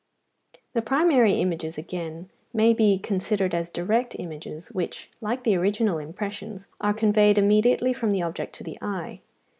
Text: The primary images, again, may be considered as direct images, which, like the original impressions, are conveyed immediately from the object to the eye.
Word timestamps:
The 0.73 0.81
primary 0.81 1.33
images, 1.33 1.77
again, 1.77 2.31
may 2.55 2.73
be 2.73 2.97
considered 2.97 3.53
as 3.53 3.69
direct 3.69 4.15
images, 4.17 4.69
which, 4.71 5.11
like 5.21 5.43
the 5.43 5.55
original 5.55 5.99
impressions, 5.99 6.65
are 6.79 6.91
conveyed 6.95 7.37
immediately 7.37 7.93
from 7.93 8.09
the 8.09 8.23
object 8.23 8.53
to 8.55 8.63
the 8.63 8.79
eye. 8.81 9.21